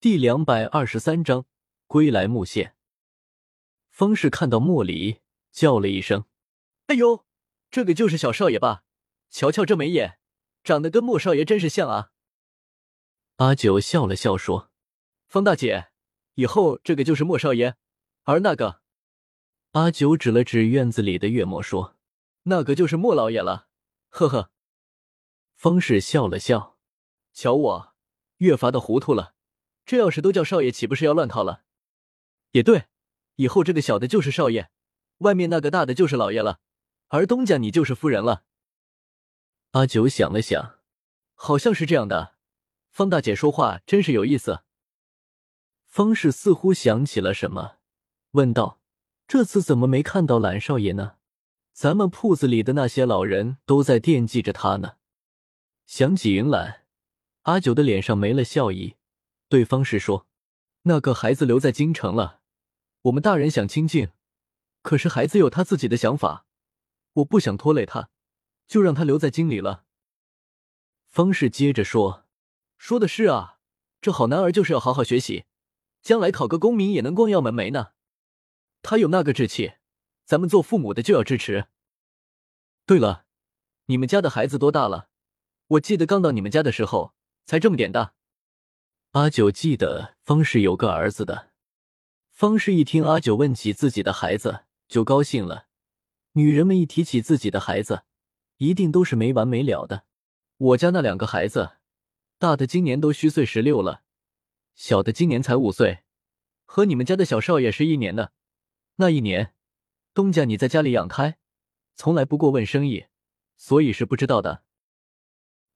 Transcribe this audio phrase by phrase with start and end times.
[0.00, 1.44] 第两百二十三章
[1.86, 2.74] 归来木县。
[3.90, 5.20] 方氏看到莫离，
[5.52, 6.24] 叫了一声
[6.88, 7.26] ：“哎呦，
[7.70, 8.84] 这个就是小少爷吧？
[9.28, 10.18] 瞧瞧这眉眼，
[10.64, 12.12] 长得跟莫少爷真是像啊！”
[13.36, 14.70] 阿九笑了笑说
[15.28, 15.90] ：“方大姐，
[16.32, 17.76] 以后这个就是莫少爷，
[18.22, 18.80] 而那个……”
[19.72, 21.98] 阿九指了指院子里的月末说
[22.44, 23.68] ：“那个就是莫老爷了。”
[24.08, 24.50] 呵呵。
[25.56, 26.78] 方氏笑了笑
[27.34, 27.94] ：“瞧我，
[28.38, 29.34] 越发的糊涂了。”
[29.90, 31.64] 这要是都叫少爷，岂不是要乱套了？
[32.52, 32.84] 也对，
[33.34, 34.70] 以后这个小的就是少爷，
[35.18, 36.60] 外面那个大的就是老爷了，
[37.08, 38.44] 而东家你就是夫人了。
[39.72, 40.78] 阿九想了想，
[41.34, 42.36] 好像是这样的。
[42.92, 44.60] 方大姐说话真是有意思。
[45.88, 47.78] 方氏似乎想起了什么，
[48.30, 48.80] 问道
[49.26, 51.16] ：“这次怎么没看到蓝少爷呢？
[51.72, 54.98] 咱们铺子里的那些老人都在惦记着他呢。”
[55.84, 56.84] 想起云兰，
[57.42, 58.94] 阿九的脸上没了笑意。
[59.50, 60.28] 对方是说
[60.82, 62.40] ：“那个孩子留在京城了，
[63.02, 64.12] 我们大人想清静，
[64.80, 66.46] 可是孩子有他自己的想法，
[67.14, 68.10] 我不想拖累他，
[68.68, 69.84] 就让他留在京里了。”
[71.10, 72.28] 方氏接着说
[72.78, 73.58] ：“说的是啊，
[74.00, 75.46] 这好男儿就是要好好学习，
[76.00, 77.88] 将来考个功名也能光耀门楣呢。
[78.82, 79.72] 他有那个志气，
[80.24, 81.66] 咱们做父母的就要支持。
[82.86, 83.24] 对了，
[83.86, 85.08] 你们家的孩子多大了？
[85.66, 88.14] 我记得刚到你们家的时候才这么点大。”
[89.12, 91.50] 阿九记得方氏有个儿子的，
[92.30, 95.66] 方氏一听阿九问起自己的孩子，就高兴了。
[96.34, 98.04] 女人们一提起自己的孩子，
[98.58, 100.04] 一定都是没完没了的。
[100.58, 101.78] 我家那两个孩子，
[102.38, 104.04] 大的今年都虚岁十六了，
[104.76, 106.04] 小的今年才五岁，
[106.64, 108.30] 和你们家的小少爷是一年的。
[108.94, 109.54] 那一年，
[110.14, 111.40] 东家你在家里养胎，
[111.96, 113.06] 从来不过问生意，
[113.56, 114.62] 所以是不知道的。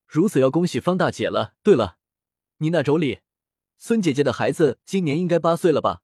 [0.06, 1.54] 如此要恭喜方大姐了。
[1.64, 1.98] 对了，
[2.58, 3.22] 你那妯娌。
[3.86, 6.00] 孙姐姐的孩子今年应该八岁了吧？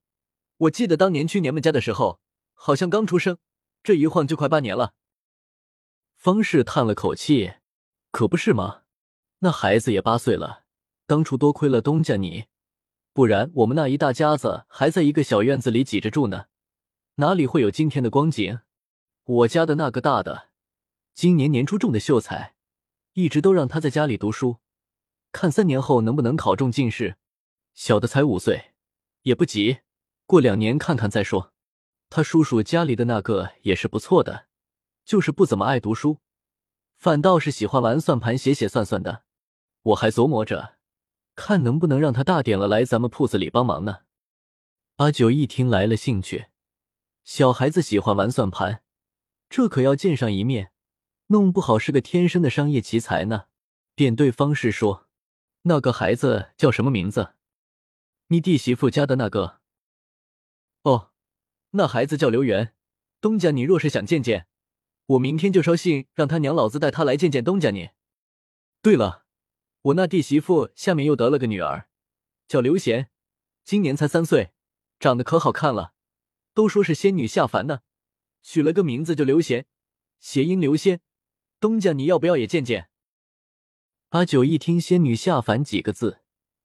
[0.59, 2.21] 我记得当年去娘们家的时候，
[2.53, 3.39] 好像刚出生，
[3.83, 4.93] 这一晃就快八年了。
[6.15, 7.55] 方氏叹了口气
[8.13, 8.83] ：“可不是吗？
[9.39, 10.65] 那孩子也八岁了。
[11.07, 12.49] 当初多亏了东家你，
[13.15, 16.49] 不然我们那一大家子还在一个小院子里挤着住呢，
[17.15, 18.59] 哪里会有今天的光景？
[19.25, 20.51] 我家的那个大的，
[21.15, 22.55] 今年年初中的秀才，
[23.15, 24.59] 一直都让他在家里读书，
[25.33, 27.17] 看三年后能不能考中进士。”
[27.75, 28.73] 小的才五岁，
[29.23, 29.81] 也不急，
[30.27, 31.53] 过两年看看再说。
[32.09, 34.47] 他叔叔家里的那个也是不错的，
[35.05, 36.19] 就是不怎么爱读书，
[36.97, 39.23] 反倒是喜欢玩算盘、写写算算的。
[39.83, 40.77] 我还琢磨着，
[41.37, 44.01] 看能不能让他大点了来咱们铺子里帮忙呢。
[44.97, 46.47] 阿九一听来了兴趣，
[47.25, 48.83] 小孩子喜欢玩算盘，
[49.49, 50.73] 这可要见上一面，
[51.29, 53.45] 弄不好是个天生的商业奇才呢。
[53.95, 55.07] 便对方氏说
[55.63, 57.35] ：“那个孩子叫什么名字？”
[58.33, 59.59] 你弟媳妇家的那个，
[60.83, 61.11] 哦，
[61.71, 62.77] 那孩子叫刘元。
[63.21, 64.47] 东家，你若是想见见，
[65.07, 67.91] 我明天就捎信让他娘老子带他来见见东家你。
[68.81, 69.25] 对了，
[69.83, 71.89] 我那弟媳妇下面又得了个女儿，
[72.47, 73.11] 叫刘贤，
[73.65, 74.53] 今年才三岁，
[75.01, 75.95] 长得可好看了，
[76.55, 77.81] 都说是仙女下凡呢，
[78.43, 79.67] 取了个名字就刘贤，
[80.21, 81.01] 谐音刘仙。
[81.59, 82.91] 东家，你要不要也见见？
[84.11, 86.21] 阿九一听“仙女下凡”几个字。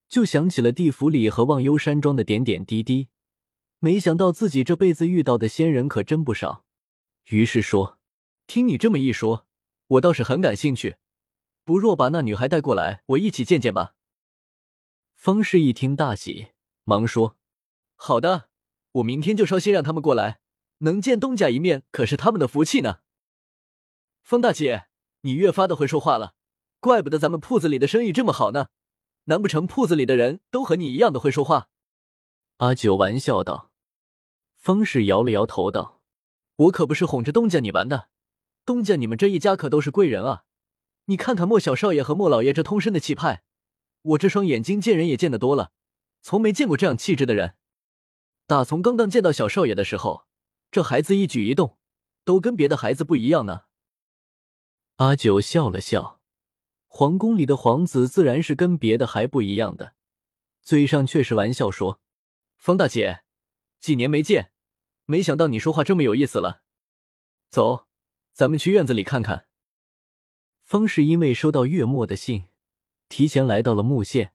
[0.07, 3.09] 就想起了地府里和忘忧山庄的点点滴滴，
[3.79, 6.63] 没想到自己这辈子遇到的仙人可真不少，
[7.25, 7.99] 于是说
[8.47, 9.45] ：“听你这么一说，
[9.87, 10.97] 我倒是很感兴趣。
[11.63, 13.95] 不若把那女孩带过来，我一起见见吧。”
[15.15, 16.49] 方氏一听大喜，
[16.83, 17.37] 忙说
[17.95, 18.49] ：“好的，
[18.93, 20.39] 我明天就捎信让他们过来，
[20.79, 22.99] 能见东家一面可是他们的福气呢。”
[24.21, 24.85] 方大姐，
[25.21, 26.35] 你越发的会说话了，
[26.79, 28.67] 怪不得咱们铺子里的生意这么好呢。
[29.25, 31.69] 难不成铺子里的人都和你一样的会说话？
[32.57, 33.71] 阿九玩笑道。
[34.55, 36.01] 方氏摇了摇头道
[36.55, 38.09] ：“我可不是哄着东家你玩的，
[38.65, 40.45] 东家你们这一家可都是贵人啊！
[41.05, 43.43] 你看看莫小少爷和莫老爷这通身的气派，
[44.01, 45.71] 我这双眼睛见人也见得多了，
[46.21, 47.55] 从没见过这样气质的人。
[48.47, 50.25] 打从刚刚见到小少爷的时候，
[50.71, 51.77] 这孩子一举一动
[52.23, 53.63] 都跟别的孩子不一样呢。”
[54.97, 56.14] 阿九笑了笑。
[56.97, 59.95] 皇宫里的皇子自然是跟别的还不一样的，
[60.61, 61.99] 嘴上却是玩笑说
[62.55, 63.23] ：“方大姐，
[63.81, 64.53] 几年没见，
[65.03, 66.61] 没想到你说话这么有意思了。
[67.49, 67.87] 走，
[68.31, 69.47] 咱们去院子里看看。”
[70.63, 72.45] 方氏因为收到月末的信，
[73.09, 74.31] 提前来到了木县，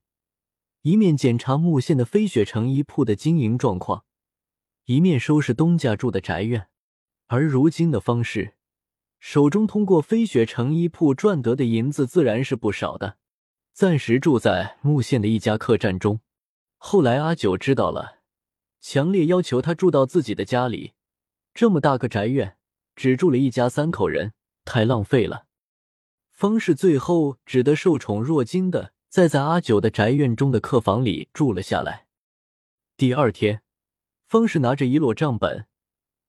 [0.82, 4.04] 一面检查木县的飞雪城衣铺的经营状况，
[4.84, 6.68] 一面收拾东家住的宅院。
[7.28, 8.58] 而如今的方氏。
[9.20, 13.19] 手中通过飞雪成衣铺赚得的银子自然是不少的，
[13.75, 16.20] 暂时住在木县的一家客栈中，
[16.78, 18.20] 后来阿九知道了，
[18.81, 20.94] 强烈要求他住到自己的家里。
[21.52, 22.56] 这么大个宅院，
[22.96, 24.32] 只住了一家三口人，
[24.64, 25.44] 太浪费了。
[26.31, 32.06] 方氏最后只得受宠若惊的，再在阿九的宅院中的客房里住了下来。
[32.96, 33.61] 第二天，
[34.26, 35.67] 方氏拿着一摞账本，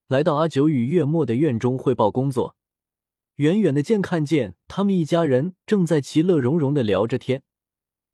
[0.08, 2.58] 来到阿九与月末的院中汇报工作。
[3.42, 7.42] 远远的见看见他们一家人正在其乐融融的聊着天，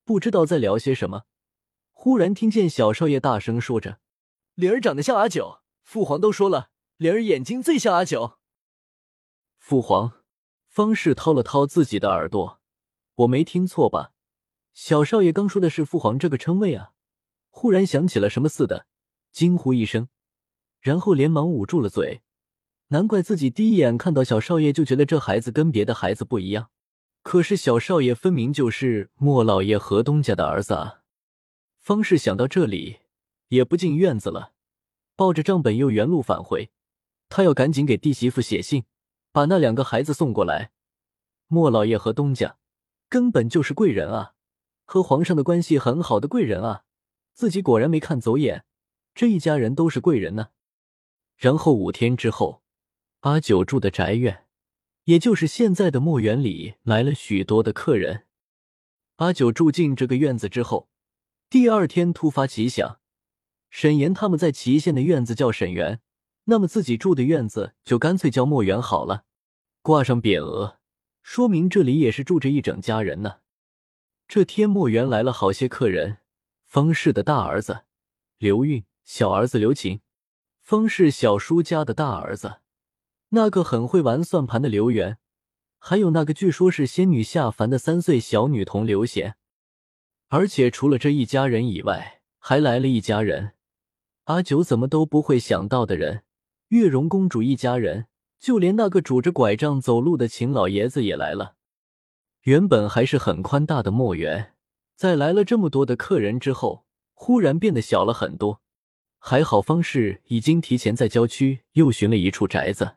[0.05, 1.23] 不知道在聊些什么。
[1.91, 3.99] 忽然听见小少爷大声说着
[4.55, 8.37] ：“灵儿长得像阿九，父皇都说了，灵儿眼睛最像阿九。”
[9.59, 10.23] 父皇，
[10.69, 12.61] 方氏掏了掏自己的耳朵，
[13.15, 14.13] 我没听错吧？
[14.73, 16.93] 小少爷刚说的是父皇这个称谓啊！
[17.49, 18.87] 忽然想起了什么似的，
[19.33, 20.07] 惊呼一声，
[20.79, 22.21] 然后连忙捂住了嘴。
[22.89, 26.69] 难怪自己第一眼看到小少爷就觉得这孩子跟别的孩子不一样，
[27.21, 31.01] 可是小少爷分明就是莫老爷和东家的儿子啊！
[31.81, 32.99] 方氏想到这里，
[33.49, 34.53] 也不进院子了，
[35.17, 36.71] 抱着账本又原路返回。
[37.27, 38.85] 他要赶紧给弟媳妇写信，
[39.33, 40.71] 把那两个孩子送过来。
[41.47, 42.55] 莫老爷和东家
[43.09, 44.35] 根本就是贵人啊，
[44.85, 46.83] 和皇上的关系很好的贵人啊！
[47.33, 48.63] 自己果然没看走眼，
[49.13, 50.51] 这一家人都是贵人呢。
[51.35, 52.63] 然后五天之后。
[53.21, 54.45] 阿九住的宅院，
[55.05, 58.27] 也就是现在的墨园里，来了许多的客人。
[59.15, 60.87] 阿九住进这个院子之后，
[61.49, 62.99] 第二天突发奇想，
[63.71, 65.99] 沈岩他们在祁县的院子叫沈园，
[66.43, 69.25] 那么自己住的院子就干脆叫墨园好了，
[69.81, 70.77] 挂上匾额，
[71.23, 73.39] 说明这里也是住着一整家人呢。
[74.27, 76.19] 这天墨园来了好些客人，
[76.67, 77.85] 方氏的大儿子
[78.37, 80.01] 刘运，小儿子刘琴，
[80.61, 82.59] 方氏小叔家的大儿子。
[83.29, 85.17] 那个很会玩算盘的刘元，
[85.79, 89.35] 还有那个据说是仙女下凡的三岁小女童刘贤，
[90.29, 93.53] 而且除了这一家人以外，还来了一家人，
[94.25, 96.23] 阿九怎么都不会想到的人——
[96.69, 98.07] 月容公主一家人，
[98.39, 101.55] 就连那个拄着拐杖走路的秦老爷子也来了。
[102.43, 104.53] 原本还是很宽大的墨园，
[104.95, 108.61] 在来了这么多的客人之后，忽然变得小了很多。
[109.19, 112.95] 还好方氏已经提前在郊区又寻了一处宅子。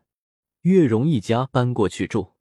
[0.63, 2.35] 月容一家搬过去住。